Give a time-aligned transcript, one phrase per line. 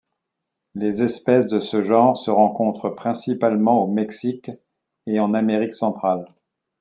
[0.73, 4.49] Les espèces de ce genre se rencontrent principalement au Mexique
[5.05, 6.25] et en Amérique centrale.